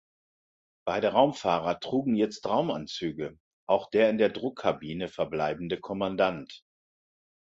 [0.83, 6.63] Beide Raumfahrer trugen jetzt Raumanzüge, auch der in der Druckkabine verbleibende Kommandant.